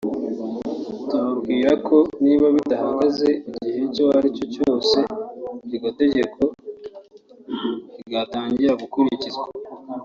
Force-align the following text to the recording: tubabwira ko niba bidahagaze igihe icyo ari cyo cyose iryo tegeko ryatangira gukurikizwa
tubabwira 1.07 1.71
ko 1.87 1.97
niba 2.23 2.47
bidahagaze 2.55 3.29
igihe 3.49 3.77
icyo 3.87 4.05
ari 4.17 4.27
cyo 4.37 4.45
cyose 4.55 4.97
iryo 5.73 5.89
tegeko 5.99 6.41
ryatangira 8.07 8.73
gukurikizwa 8.81 9.45